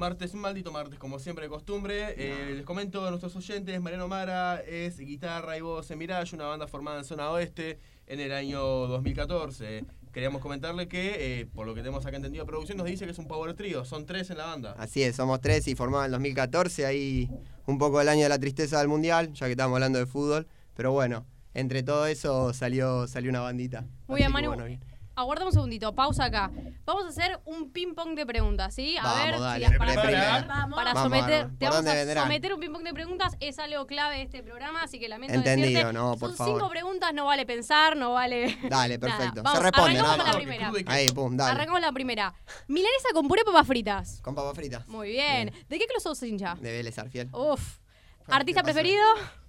[0.00, 2.14] martes, un maldito martes, como siempre de costumbre.
[2.16, 6.46] Eh, les comento a nuestros oyentes, Mariano Mara es guitarra y voz en Mirage, una
[6.46, 9.84] banda formada en zona oeste en el año 2014.
[10.10, 13.18] Queríamos comentarle que, eh, por lo que tenemos acá entendido, producción nos dice que es
[13.18, 14.74] un power trio, son tres en la banda.
[14.78, 17.30] Así es, somos tres y formamos en el 2014, ahí
[17.66, 20.48] un poco el año de la tristeza del Mundial, ya que estamos hablando de fútbol.
[20.74, 23.84] Pero bueno, entre todo eso salió, salió una bandita.
[24.08, 24.48] Muy bien, Manu.
[24.48, 24.80] bueno, bien.
[25.20, 26.50] Aguarda un segundito, pausa acá.
[26.84, 28.96] Vamos a hacer un ping-pong de preguntas, ¿sí?
[28.96, 30.46] A Vamos, ver, dale, si las- para, primera.
[30.48, 31.58] para Vamos, someter, Manu.
[31.58, 32.24] te ¿Por vamos dónde a vendrán?
[32.24, 35.68] someter un ping-pong de preguntas, es algo clave de este programa, así que lamento Entendido,
[35.70, 36.54] decirte, no, por son favor.
[36.58, 38.58] cinco preguntas, no vale pensar, no vale...
[38.68, 39.42] Dale, perfecto.
[39.42, 40.72] vamos, Se responde, arrancamos la primera.
[40.86, 41.50] Ahí, pum, dale.
[41.52, 42.34] Arrancamos la primera.
[42.66, 44.20] Milanesa con puré o papas fritas.
[44.22, 44.88] Con papas fritas.
[44.88, 45.52] Muy bien.
[45.68, 46.54] ¿De qué club sos hincha?
[46.60, 47.28] De Vélez Arfiel.
[47.32, 47.78] Uf.
[48.28, 49.02] ¿Artista preferido?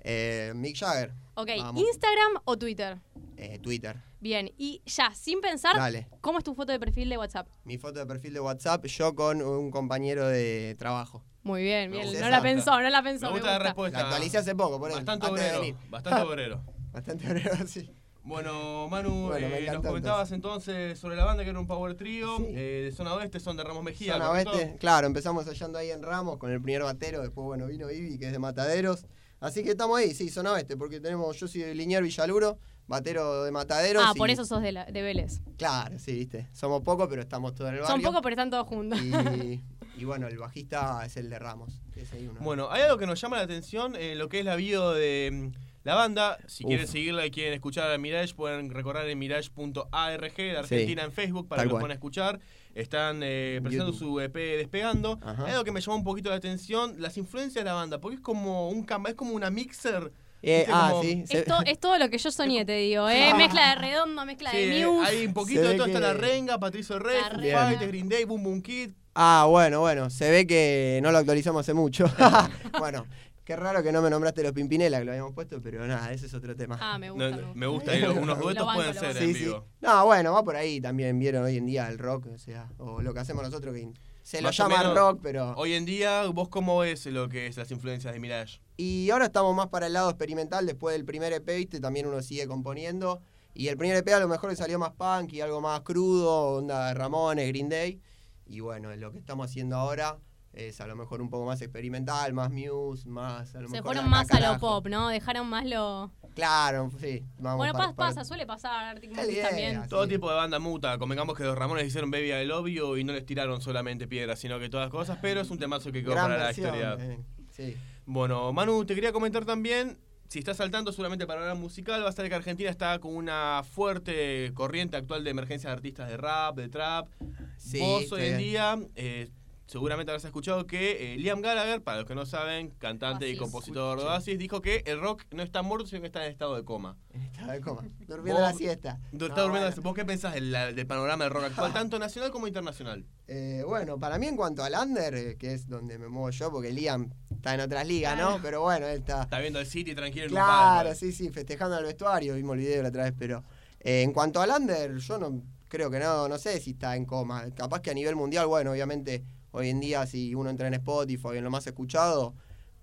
[0.03, 1.13] Eh, Mick Jagger.
[1.35, 1.81] Ok, Vamos.
[1.81, 2.97] ¿Instagram o Twitter?
[3.43, 3.97] Eh, Twitter.
[4.19, 6.07] Bien, y ya, sin pensar, Dale.
[6.21, 7.47] ¿cómo es tu foto de perfil de WhatsApp?
[7.63, 11.23] Mi foto de perfil de WhatsApp, yo con un compañero de trabajo.
[11.41, 12.07] Muy bien, bien.
[12.19, 13.25] No la pensó, no la pensó.
[13.25, 13.63] Me me gusta la gusta.
[13.69, 13.97] respuesta.
[13.97, 14.99] La actualicé hace poco, por eso.
[14.99, 16.61] Bastante obrero, bastante obrero.
[16.91, 17.89] Bastante obrero, sí.
[18.23, 21.95] Bueno, Manu, Bueno, me eh, nos comentabas entonces sobre la banda que era un power
[21.95, 24.13] trio eh, de zona oeste, son de Ramos Mejía.
[24.13, 27.89] Zona oeste, claro, empezamos hallando ahí en Ramos con el primer batero, después bueno vino
[27.89, 29.07] Ibi que es de Mataderos.
[29.39, 32.59] Así que estamos ahí, sí, zona oeste, porque tenemos, yo soy de Linier Villaluro,
[32.91, 34.03] batero de Mataderos.
[34.05, 35.41] Ah, y- por eso sos de, la- de Vélez.
[35.57, 36.47] Claro, sí, viste.
[36.53, 37.95] Somos pocos, pero estamos todos en el barrio.
[37.95, 38.99] Son pocos, pero están todos juntos.
[39.01, 39.61] Y,
[39.97, 41.81] y bueno, el bajista es el de Ramos.
[41.93, 42.39] que es ahí uno.
[42.41, 45.29] Bueno, hay algo que nos llama la atención, eh, lo que es la bio de
[45.31, 46.37] mm, la banda.
[46.47, 46.67] Si Uf.
[46.69, 51.11] quieren seguirla y quieren escuchar a Mirage, pueden recorrer en mirage.arg de Argentina Sí, en
[51.11, 52.39] Facebook para tal que lo puedan escuchar.
[52.75, 54.07] están eh, presentando YouTube.
[54.13, 55.19] su EP Despegando.
[55.21, 55.45] Ajá.
[55.45, 58.15] Hay algo que me llamó un poquito la atención, las influencias de la banda, porque
[58.15, 60.11] es como un es como una mixer.
[60.43, 61.23] Eh, ah, Como- sí.
[61.29, 63.33] Es, to- es todo lo que yo soñé, te digo, ¿eh?
[63.35, 65.07] Mezcla de redondo, mezcla Sí, de Muse.
[65.09, 67.19] hay un poquito Se de todo, está que- la Renga, Patricio Rey.
[67.21, 68.91] Fighters, Green Day, Boom Boom Kid.
[69.13, 70.09] Ah, bueno, bueno.
[70.09, 72.05] Se ve que no lo actualizamos hace mucho.
[72.79, 73.05] bueno,
[73.43, 76.25] qué raro que no me nombraste los Pimpinela, que lo habíamos puesto, pero nada, ese
[76.27, 76.77] es otro tema.
[76.81, 77.29] Ah, me No, gusta.
[77.29, 77.59] no, me gusta.
[77.59, 79.43] me gusta, y lo- unos duetos banco, pueden lo ser en Sí, sí.
[79.45, 79.65] vivo.
[79.81, 81.19] No, bueno, va por ahí también.
[81.19, 83.91] Vieron hoy en día el rock, o sea, o lo que hacemos nosotros, que
[84.23, 85.53] se lo llama rock, pero.
[85.57, 88.59] Hoy en día, ¿vos cómo ves lo que es las influencias de Mirage?
[88.77, 90.65] Y ahora estamos más para el lado experimental.
[90.65, 93.21] Después del primer EP, viste, también uno sigue componiendo.
[93.53, 96.57] Y el primer EP a lo mejor le salió más punk y algo más crudo,
[96.57, 97.99] onda Ramones, Green Day.
[98.45, 100.17] Y bueno, lo que estamos haciendo ahora
[100.53, 103.93] es a lo mejor un poco más experimental, más Muse, más a lo Se mejor
[103.93, 105.09] fueron más a lo pop, ¿no?
[105.09, 106.11] Dejaron más lo.
[106.35, 107.23] Claro, sí.
[107.39, 108.85] Vamos bueno, para- pas- para- pasa, suele pasar.
[108.85, 109.87] Arctic Monkeys también.
[109.89, 110.09] Todo Sí.
[110.11, 110.97] tipo de banda muta.
[110.97, 114.59] Convengamos que los Ramones hicieron Baby Love You y no les tiraron solamente piedras, sino
[114.59, 117.05] que todas cosas, pero es un temazo que quedó Gran para versión, la historia.
[117.13, 117.19] eh,
[117.51, 117.77] Sí.
[118.05, 119.97] Bueno, Manu, te quería comentar también,
[120.29, 123.61] si estás saltando seguramente para hablar musical, va a ser que Argentina está con una
[123.69, 127.09] fuerte corriente actual de emergencia de artistas de rap, de trap.
[127.57, 129.29] Sí, Vos hoy en día, eh,
[129.71, 133.97] seguramente habrás escuchado que eh, Liam Gallagher, para los que no saben, cantante y compositor
[133.99, 136.65] de Oasis, dijo que el rock no está muerto, sino que está en estado de
[136.65, 136.97] coma.
[137.13, 137.83] Estaba de coma.
[138.07, 138.99] Durmiendo la siesta.
[139.13, 139.81] No, está durmiendo- bueno.
[139.81, 143.05] ¿Vos qué pensás del, del panorama del rock actual, tanto nacional como internacional?
[143.27, 146.51] Eh, bueno, para mí en cuanto al under, eh, que es donde me muevo yo,
[146.51, 148.31] porque Liam está en otras ligas, Claro.
[148.31, 148.41] ¿no?
[148.41, 149.23] Pero bueno, él está...
[149.23, 152.83] Está viendo el City tranquilo en Claro, sí, sí, festejando el vestuario, vimos el video
[152.83, 153.41] la otra vez, pero
[153.79, 157.05] eh, en cuanto al under, yo no creo que no, no sé si está en
[157.05, 157.45] coma.
[157.55, 161.29] Capaz que a nivel mundial, bueno, obviamente hoy en día si uno entra en Spotify
[161.37, 162.33] en lo más escuchado,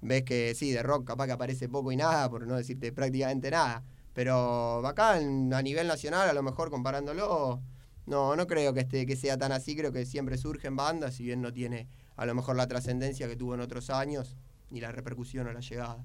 [0.00, 3.50] ves que sí, de rock capaz que aparece poco y nada, por no decirte prácticamente
[3.50, 3.82] nada.
[4.14, 7.60] Pero acá en- a nivel nacional, a lo mejor comparándolo,
[8.06, 11.24] no, no creo que, esté, que sea tan así, creo que siempre surgen bandas, si
[11.24, 14.36] bien no tiene a lo mejor la trascendencia que tuvo en otros años,
[14.70, 16.04] ni la repercusión o la llegada.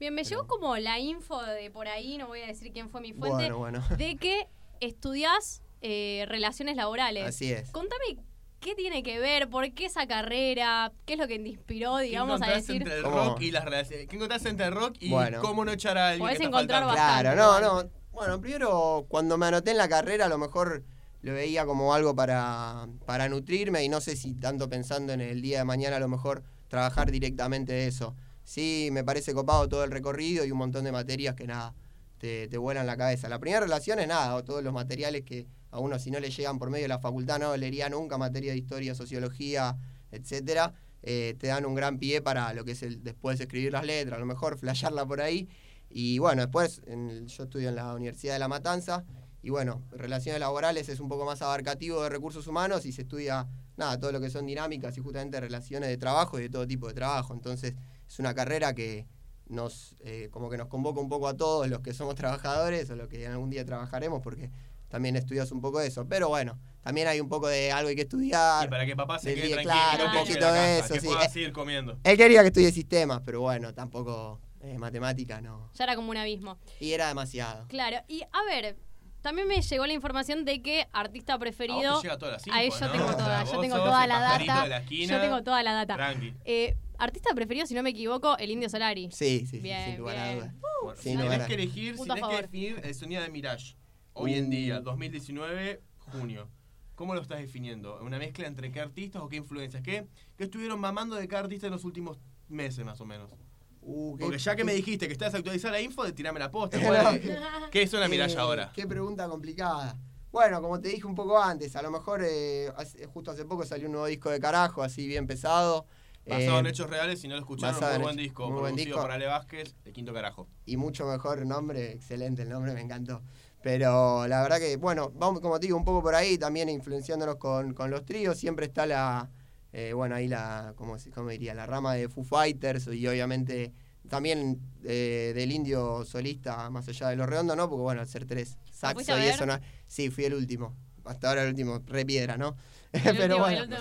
[0.00, 3.00] Bien, me llegó como la info de por ahí, no voy a decir quién fue
[3.00, 3.84] mi fuente, Bueno, bueno.
[3.96, 4.48] de que
[4.80, 7.24] estudias eh, relaciones laborales.
[7.28, 7.70] Así es.
[7.70, 8.16] Contame
[8.62, 12.40] qué tiene que ver, por qué esa carrera, qué es lo que te inspiró, digamos,
[12.40, 12.76] a ¿Qué decir.
[12.76, 14.08] encontraste entre el rock y las relaciones?
[14.08, 15.42] ¿Qué encontraste entre el rock y Bueno.
[15.42, 17.22] cómo no echar a alguien Podés que encontrar bastante.
[17.34, 17.90] Claro, no, no.
[18.12, 20.84] Bueno, primero, cuando me anoté en la carrera, a lo mejor
[21.22, 25.42] lo veía como algo para, para nutrirme y no sé si tanto pensando en el
[25.42, 28.14] día de mañana, a lo mejor trabajar directamente de eso.
[28.44, 31.74] Sí, me parece copado todo el recorrido y un montón de materias que nada,
[32.18, 33.28] te, te vuelan la cabeza.
[33.28, 36.30] La primera relación es nada, o todos los materiales que a uno si no le
[36.30, 39.76] llegan por medio de la facultad no leería nunca, materia de historia, sociología,
[40.12, 43.84] etcétera, eh, te dan un gran pie para lo que es el después escribir las
[43.84, 45.48] letras, a lo mejor flashearla por ahí.
[45.90, 49.04] Y bueno, después en yo estudio en la Universidad de La Matanza
[49.42, 53.48] y bueno, relaciones laborales es un poco más abarcativo de recursos humanos y se estudia
[53.76, 56.86] nada, todo lo que son dinámicas y justamente relaciones de trabajo y de todo tipo
[56.86, 57.34] de trabajo.
[57.34, 57.74] Entonces
[58.06, 59.06] es una carrera que
[59.48, 62.96] nos eh, como que nos convoca un poco a todos los que somos trabajadores o
[62.96, 64.50] los que algún día trabajaremos porque
[64.92, 66.06] también estudias un poco de eso.
[66.06, 68.66] Pero bueno, también hay un poco de algo hay que estudiar.
[68.66, 70.94] Y para que papá se quede día- tranquilo, claro, un poquito la de casa, eso,
[70.94, 71.06] que sí.
[71.06, 71.98] pueda Eh, seguir comiendo.
[72.04, 75.70] Él quería que estudie sistemas, pero bueno, tampoco eh, matemática no.
[75.74, 76.58] Ya era como un abismo.
[76.78, 77.66] Y era demasiado.
[77.68, 78.76] Claro, y a ver,
[79.22, 81.92] también me llegó la información de que artista A preferido.
[81.94, 82.92] vos te llega todas las Ahí infos, yo ¿no?
[82.92, 84.62] tengo O sea, toda, yo tengo toda la data.
[84.64, 85.14] de la esquina.
[85.16, 85.94] Yo tengo toda la data.
[85.96, 86.34] Tranqui.
[86.44, 89.08] Eh, artista preferido, si no me equivoco, el Indio Solari.
[89.10, 90.52] Sí, sí, sí, Bien, sin lugar a dudas.
[90.82, 93.22] Bueno, Sin si lugar tenés a- que elegir, si a tenés que definir el sonido
[93.22, 93.76] de Mirage,
[94.14, 94.50] hoy en Uh.
[94.50, 96.48] día, 2019, junio,
[96.94, 97.98] ¿cómo lo estás definiendo?
[98.02, 99.82] ¿Una mezcla entre qué artistas o qué influencias?
[99.82, 103.32] ¿Qué, qué estuvieron mamando de cada artista en los últimos meses, más o menos?
[103.80, 106.50] Uh, qué- Porque ya que me dijiste que estás actualizada la info, de tirame la
[106.50, 106.76] posta.
[106.80, 108.72] No, ¿cuál es- ¿Qué suena Mirage Eh, ahora?
[108.74, 109.96] Qué pregunta complicada.
[110.30, 113.64] Bueno, como te dije un poco antes, a lo mejor eh, hace- justo hace poco
[113.66, 115.86] salió un nuevo disco de carajo, así bien pesado.
[116.24, 118.60] Basado eh, en hechos reales, si no lo escucharon, muy en buen hechos- disco, muy
[118.60, 119.02] buen producido disco.
[119.02, 120.46] por Ale Vázquez, de Quinto Carajo.
[120.64, 123.20] y mucho mejor nombre, excelente el nombre, me encantó.
[123.62, 127.36] Pero la verdad que, bueno, vamos, como te digo, un poco por ahí, también influenciándonos
[127.36, 129.30] con, con los tríos, siempre está la,
[129.72, 131.54] eh, bueno, ahí la, ¿cómo, cómo diría?
[131.54, 133.72] La rama de Foo Fighters y obviamente
[134.08, 137.68] también eh, del indio solista, más allá de los redondos, ¿no?
[137.68, 139.58] Porque bueno, al ser tres saxo y eso no...
[139.86, 140.76] Sí, fui el último.
[141.04, 142.56] Hasta ahora el último, re piedra, ¿no?
[143.16, 143.78] Pero bueno, el de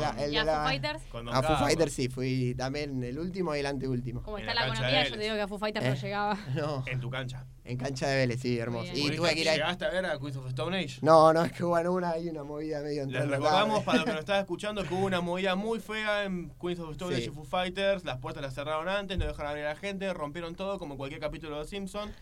[0.00, 1.02] la- con- el ¿Y de a la- Foo Fighters?
[1.32, 1.56] a Foo.
[1.56, 4.22] Fighters sí, fui también el último y el anteúltimo.
[4.22, 5.88] Como En está la economía, yo te digo que a Foo Fighters Eh.
[5.88, 6.38] no llegaba.
[6.54, 7.46] No, En tu cancha.
[7.64, 8.90] en cancha de Vélez, sí, hermoso.
[8.94, 9.56] Y tuve que ir ahí.
[9.56, 10.98] ¿Llegaste a ver a Queens of Stone Age?
[11.00, 14.04] No, no, es que bueno, una hay una movida medio Les entrando recordamos para los
[14.04, 17.24] que nos están escuchando que hubo una movida muy fea en Queens of Stone Age
[17.24, 17.30] Sí.
[17.30, 18.04] y Foo Fighters.
[18.04, 21.20] Las puertas las cerraron antes, no dejaron abrir a la gente, rompieron todo como cualquier
[21.22, 22.12] capítulo de Los Simpsons.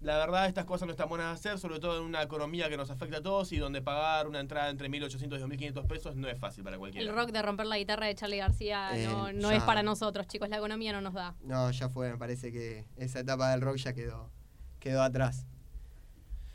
[0.00, 2.76] La verdad estas cosas no están buenas de hacer, sobre todo en una economía que
[2.76, 6.26] nos afecta a todos y donde pagar una entrada entre 1.800 y 2.500 pesos no
[6.28, 7.08] es fácil para cualquiera.
[7.08, 9.58] El rock de romper la guitarra de Charlie García Eh, no, no ya.
[9.58, 10.48] es para nosotros, chicos.
[10.48, 11.34] La economía no nos da.
[11.42, 14.30] No, ya fue, me parece que esa etapa del rock ya quedó,
[14.78, 15.46] quedó atrás.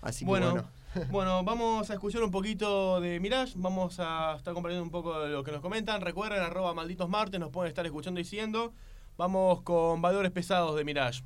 [0.01, 0.67] Así que bueno, bueno.
[1.12, 5.29] bueno, vamos a escuchar un poquito de Mirage, vamos a estar compartiendo un poco de
[5.29, 6.01] lo que nos comentan.
[6.01, 8.73] Recuerden, arroba malditos martes, nos pueden estar escuchando y siguiendo.
[9.17, 11.23] Vamos con valores pesados de Mirage.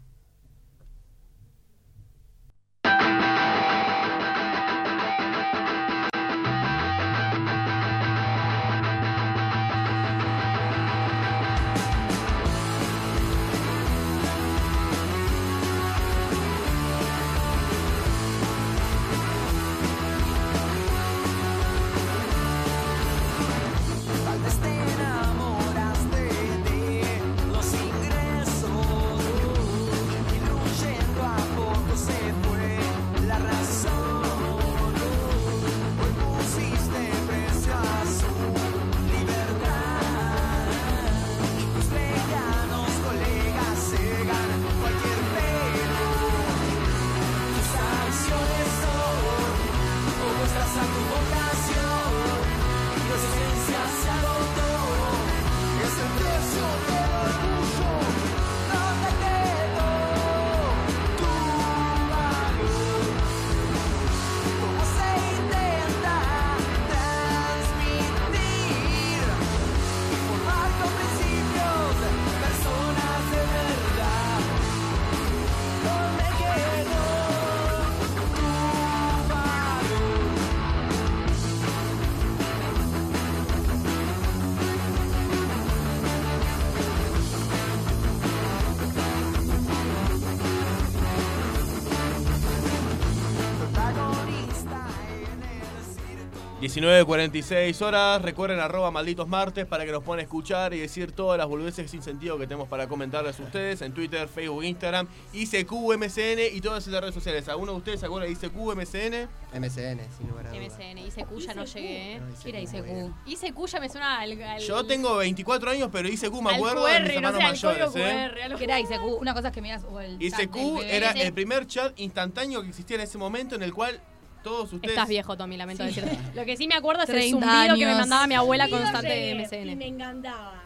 [96.70, 101.48] 19.46 horas, recuerden arroba malditos martes para que nos puedan escuchar y decir todas las
[101.48, 106.40] boludeces sin sentido que tenemos para comentarles a ustedes en Twitter, Facebook, Instagram, ICQ, MCN
[106.56, 107.48] y todas esas redes sociales.
[107.50, 109.28] ¿Alguno de ustedes se acuerda de ICQ, MCN?
[109.60, 110.74] MCN, sin lugar a dudas.
[110.78, 112.14] MCN, ICQ ya no llegué.
[112.16, 112.22] ¿eh?
[112.44, 113.14] ¿Qué era ICQ?
[113.26, 114.42] ICQ ya me suena al.
[114.42, 117.38] al- Yo tengo 24 años, pero ICQ me al acuerdo de mis QR, no sé,
[117.40, 117.86] mayores.
[117.90, 118.30] código ¿eh?
[118.32, 118.58] QR, algo.
[118.60, 119.04] ¿Qué era ICQ?
[119.22, 122.70] Una cosa es que miras o el chat ICQ era el primer chat instantáneo que
[122.70, 124.00] existía en ese momento en el cual
[124.44, 124.94] todos ustedes...
[124.96, 125.90] Estás viejo, Tommy, lamento Sí.
[126.02, 126.18] decirte.
[126.36, 128.00] Lo que sí me acuerdo es el 30 zumbido que me años.
[128.00, 129.78] mandaba mi abuela Zumbido constante de llegué, Y MCN.
[129.78, 130.64] me encantaba.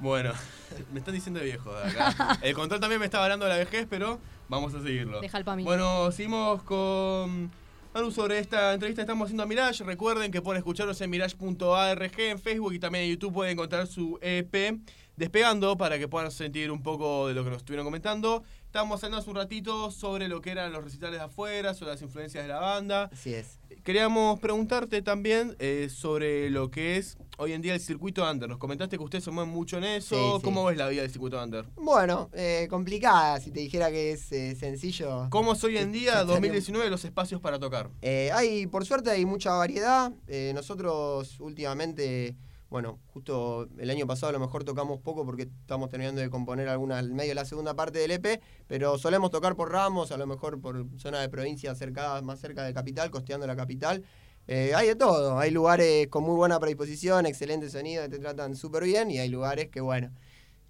[0.00, 0.32] Bueno,
[0.92, 2.38] me están diciendo viejo de acá.
[2.42, 5.20] El control también me estaba hablando de la vejez, pero vamos a seguirlo.
[5.20, 5.64] Deja el pami.
[5.64, 7.50] Bueno, seguimos con
[7.94, 9.82] Manu sobre esta entrevista que estamos haciendo a Mirage.
[9.82, 14.18] Recuerden que pueden escucharnos en mirage.arg en Facebook y también en YouTube pueden encontrar su
[14.22, 14.78] EP
[15.16, 18.44] despegando para que puedan sentir un poco de lo que nos estuvieron comentando.
[18.68, 22.02] Estábamos hablando hace un ratito sobre lo que eran los recitales de afuera, sobre las
[22.02, 23.08] influencias de la banda.
[23.10, 23.58] Así es.
[23.82, 28.46] Queríamos preguntarte también eh, sobre lo que es hoy en día el circuito under.
[28.46, 30.14] Nos comentaste que usted se mueve mucho en eso.
[30.14, 30.44] Sí, sí.
[30.44, 31.64] ¿Cómo ves la vida del circuito under?
[31.76, 35.28] Bueno, eh, complicada, si te dijera que es eh, sencillo.
[35.30, 37.88] ¿Cómo es hoy en día, te estaría- 2019, los espacios para tocar?
[38.02, 40.12] Hay, por suerte hay mucha variedad.
[40.54, 42.36] Nosotros últimamente,
[42.70, 46.68] bueno, justo el año pasado a lo mejor tocamos poco porque estamos terminando de componer
[46.68, 50.18] alguna al medio de la segunda parte del EP, pero solemos tocar por ramos, a
[50.18, 54.04] lo mejor por zona de provincia cerca, más cerca de capital, costeando la capital.
[54.46, 58.54] Eh, hay de todo, hay lugares con muy buena predisposición, excelente sonido, que te tratan
[58.54, 60.10] súper bien, y hay lugares que, bueno,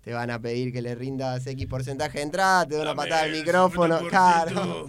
[0.02, 3.22] te van a pedir que le rindas X porcentaje de entrada, te da una patada
[3.22, 4.88] al micrófono, claro.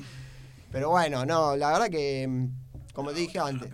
[0.72, 2.48] Pero bueno, no, la verdad que, mm,
[2.94, 3.72] como te dije antes,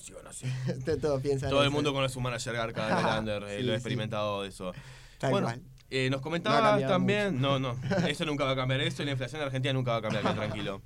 [1.00, 3.76] todos piensan Todo el mundo conoce su manager Garca del under, eh, Sí, lo he
[3.76, 4.72] experimentado de eso.
[5.18, 5.62] Tal bueno, cual.
[5.90, 7.40] eh, nos comentabas también.
[7.40, 7.76] No, no,
[8.08, 8.80] eso nunca va a cambiar.
[8.80, 10.82] Eso y la inflación en Argentina nunca va a cambiar, tranquilo.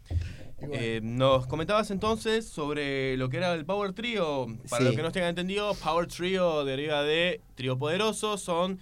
[0.60, 0.74] bueno.
[0.74, 4.46] Eh, nos comentabas entonces sobre lo que era el Power Trio.
[4.68, 4.84] Para Sí.
[4.84, 8.36] los que no estén entendido, Power Trio deriva de Trío Poderoso.
[8.36, 8.78] Son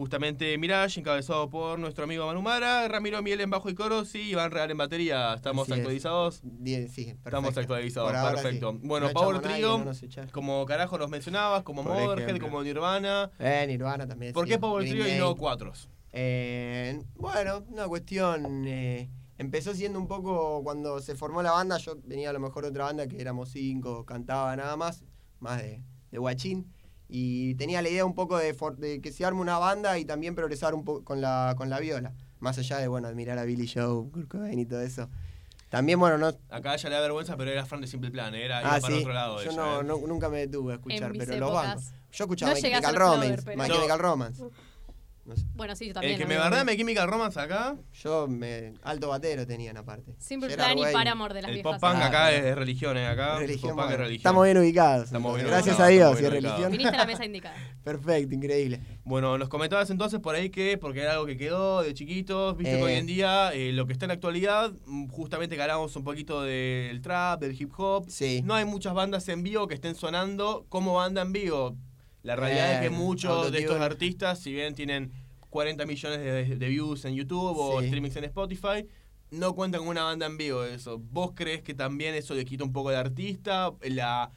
[0.00, 4.50] justamente Mirage, encabezado por nuestro amigo Manumara, Ramiro Miel en bajo y coros y Iván
[4.50, 5.34] Real en batería.
[5.34, 5.78] ¿Estamos Así es.
[5.80, 6.40] actualizados?
[6.42, 7.28] Bien, sí, perfecto.
[7.28, 8.72] Estamos actualizados, perfecto.
[8.72, 8.78] sí.
[8.82, 9.92] Bueno, No Power Trio, no
[10.32, 12.48] como carajo nos mencionabas, como Por Motorhead, ejemplo.
[12.48, 13.30] como Nirvana.
[13.38, 14.32] Eh, Nirvana también.
[14.32, 14.52] ¿Por sí.
[14.52, 15.90] qué Power Green Trio y no cuatros?
[16.12, 18.64] Eh, bueno, una cuestión.
[18.66, 21.76] eh, empezó siendo un poco cuando se formó la banda.
[21.76, 25.04] Yo venía a lo mejor de otra banda que éramos cinco, cantaba nada más,
[25.40, 26.72] más de, de guachín.
[27.12, 30.04] Y tenía la idea un poco de, for- de que se arme una banda y
[30.04, 32.12] también progresar un poco con la, con la viola.
[32.38, 35.08] Más allá de, bueno, admirar a Billy Joe, Kurt Cobain y todo eso.
[35.68, 36.32] También, bueno, no.
[36.48, 38.94] Acá ella le da vergüenza, pero era fan de Simple Plan, era iba Ah, para
[38.94, 39.00] sí.
[39.00, 39.42] otro lado.
[39.42, 39.84] Yo ella, no, eh.
[39.84, 41.92] no- nunca me detuve a escuchar, pero los bancos.
[42.12, 43.56] Yo escuchaba No My Chemical Romance.
[43.56, 44.42] My Chemical Romance.
[45.54, 46.14] Bueno, sí, yo también.
[46.14, 46.42] El que me veo.
[46.42, 47.76] verdad me Chemical Romance acá.
[47.92, 50.16] Yo, me, alto batero tenían aparte.
[50.18, 50.92] Simple Plan y Way.
[50.92, 51.72] Paramore de las El viejas.
[51.72, 53.38] pop punk Ah, acá es religión, eh, acá.
[53.38, 54.16] Religión, pop punk es religión.
[54.16, 55.04] Estamos bien ubicados.
[55.04, 56.42] Estamos bien Gracias ubicados, a Dios, y bien ubicados.
[56.56, 56.72] religión.
[56.72, 57.54] Viniste a la mesa indicada.
[57.84, 58.80] Perfecto, increíble.
[59.04, 62.72] Bueno, nos comentabas entonces por ahí que, porque era algo que quedó de chiquitos, viste
[62.74, 62.82] que Eh.
[62.82, 66.02] hoy en día eh, lo que está en la actualidad, mm, justamente que hablamos un
[66.04, 68.42] poquito del trap, del hip hop, Sí.
[68.44, 71.76] no hay muchas bandas en vivo que estén sonando como banda en vivo.
[72.22, 75.10] La realidad es que muchos de estos artistas, si bien tienen
[75.48, 77.86] 40 millones de, de views en YouTube o Sí.
[77.88, 78.86] streamings en Spotify,
[79.30, 80.98] no cuentan con una banda en vivo eso.
[80.98, 83.72] ¿Vos crees que también eso le quita un poco de artista?
[83.82, 84.30] La,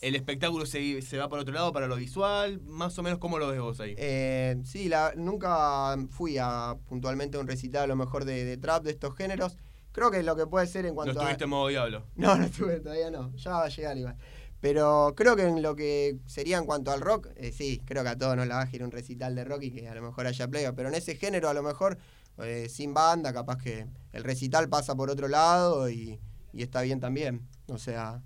[0.00, 3.38] el espectáculo se, se va por otro lado para lo visual, más o menos cómo
[3.38, 3.94] lo ves vos ahí.
[3.98, 8.56] Eh, sí, la, nunca fui a puntualmente a un recital a lo mejor de, de
[8.56, 9.56] trap de estos géneros.
[9.92, 11.46] Creo que lo que puede ser en No cuanto estuviste a...
[11.46, 12.04] en modo diablo.
[12.16, 13.34] No, no estuve, todavía no.
[13.36, 14.16] Ya va a llegar igual.
[14.60, 18.08] Pero creo que en lo que sería en cuanto al rock, eh, sí, creo que
[18.08, 20.02] a todos nos la va a girar un recital de rock y que a lo
[20.02, 20.66] mejor haya play.
[20.74, 21.96] Pero en ese género, a lo mejor,
[22.38, 26.18] eh, sin banda, capaz que el recital pasa por otro lado y,
[26.52, 27.46] y está bien también.
[27.68, 28.20] O sea,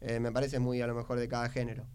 [0.00, 1.86] eh, me parece muy a lo mejor de cada género.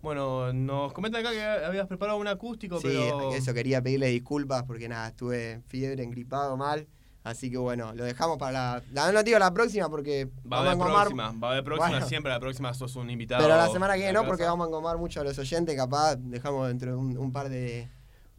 [0.00, 3.34] Bueno, nos comentan acá que habías preparado un acústico, Sí, pero.
[3.34, 6.86] eso quería pedirle disculpas porque nada, estuve fiebre, engripado mal.
[7.22, 8.82] Así que bueno, lo dejamos para la.
[8.92, 11.06] la no digo la próxima porque Va a haber vamos a engomar.
[11.08, 12.06] próxima, va a haber próxima, Bueno.
[12.06, 13.42] siempre la próxima sos un invitado.
[13.42, 14.28] Pero la semana que viene no, casa.
[14.28, 17.48] porque vamos a engomar mucho a los oyentes, capaz dejamos dentro de un, un par
[17.50, 17.88] de.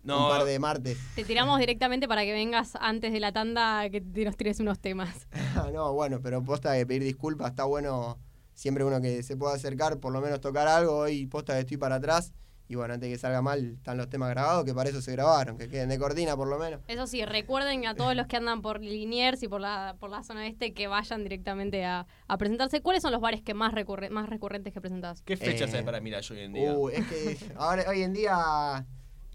[0.04, 0.24] No.
[0.26, 0.98] Un par de martes.
[1.16, 4.80] Te tiramos directamente para que vengas antes de la tanda que te- nos tires unos
[4.80, 5.28] temas.
[5.74, 8.18] No, bueno, pero posta de pedir disculpas, está bueno
[8.56, 10.98] siempre uno que se pueda acercar, por lo menos tocar algo.
[10.98, 12.34] Hoy posta que estoy para atrás.
[12.72, 15.12] Y bueno, antes de que salga mal, están los temas grabados, que para eso se
[15.12, 16.80] grabaron, que queden de cortina por lo menos.
[16.88, 20.24] Eso sí, recuerden a todos los que andan por Liniers y por la, por la
[20.24, 22.80] zona este que vayan directamente a, a presentarse.
[22.82, 25.22] ¿Cuáles son los bares que más, recurre- más recurrentes que presentás?
[25.24, 26.72] ¿Qué fechas Eh, hay para mirar hoy en día?
[26.74, 28.86] Uh, es que ahora, hoy en día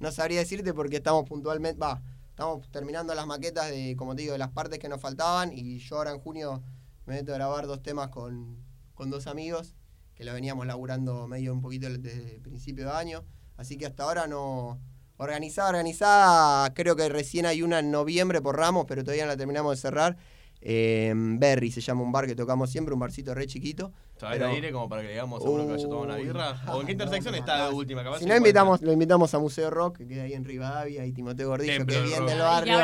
[0.00, 4.32] no sabría decirte porque estamos puntualmente, va, estamos terminando las maquetas de, como te digo,
[4.32, 6.62] de las partes que nos faltaban y yo ahora en junio
[7.04, 8.56] me meto a grabar dos temas con,
[8.94, 9.74] con dos amigos
[10.16, 13.24] que lo veníamos laburando medio un poquito desde el principio de año,
[13.56, 14.80] así que hasta ahora no...
[15.18, 19.36] Organizada, organizada, creo que recién hay una en noviembre por Ramos, pero todavía no la
[19.38, 20.18] terminamos de cerrar.
[20.60, 23.92] Eh, Berry se llama un bar que tocamos siempre, un barcito re chiquito.
[24.18, 26.06] ¿Sabés pero- el aire como para que le digamos a uno que vaya a tomar
[26.08, 26.60] una birra?
[26.70, 27.68] ¿O en qué intersección no, está no.
[27.68, 28.04] de última?
[28.04, 31.12] Capaz Si no, invitamos, lo invitamos a Museo Rock, que queda ahí en Rivadavia, y
[31.12, 32.78] Timoteo Gordillo, Templo que es del barrio.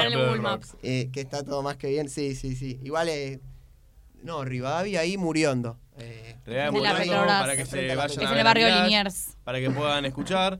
[0.82, 2.08] eh, que está todo más que bien.
[2.08, 2.80] Sí, sí, sí.
[2.82, 3.40] Igual, eh,
[4.22, 5.78] no, Rivadavia ahí muriendo.
[5.98, 7.40] Eh, la mucho Petrobras.
[7.42, 9.36] para que se vayan Es a en el barrio Liniers.
[9.44, 10.58] Para que puedan escuchar.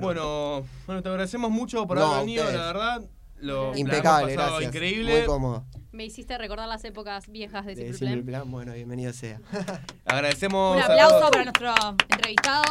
[0.00, 3.02] Bueno, bueno, te agradecemos mucho por No, haber a venido, la verdad.
[3.40, 4.62] Lo, impecable, gracias.
[4.62, 5.18] increíble.
[5.18, 5.64] Muy cómodo.
[5.92, 8.42] Me hiciste recordar las épocas viejas de De Simple Simple Plan.
[8.42, 9.40] Plan, bueno, bienvenido sea.
[10.04, 11.30] Agradecemos Un a aplauso todos.
[11.30, 11.74] para nuestro
[12.10, 12.62] entrevistado.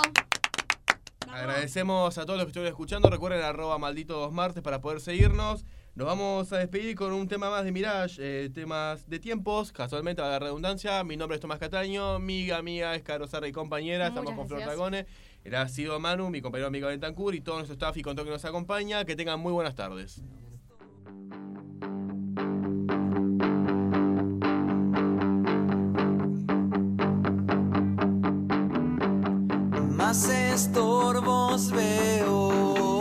[1.32, 3.10] Agradecemos a todos los que estuvieron escuchando.
[3.10, 5.66] Recuerden arroba malditos martes para poder seguirnos.
[5.97, 10.21] Nos vamos a despedir con un tema más de Mirage, eh, temas de tiempos, casualmente
[10.21, 11.03] a la redundancia.
[11.03, 14.09] Mi nombre es Tomás Cataño, mi amiga es Caro Sarra y compañera.
[14.09, 14.77] Estamos con Flor gracias.
[14.77, 15.07] Dragone.
[15.43, 18.25] Él ha sido Manu, mi compañero amigo Bentancur y todo nuestro staff y con todo
[18.25, 19.05] que nos acompaña.
[19.05, 20.21] Que tengan muy buenas tardes.
[29.97, 32.96] más estorbos veo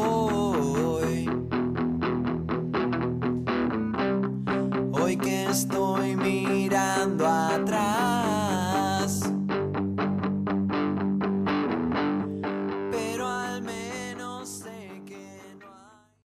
[5.56, 7.95] estoy mirando atrás.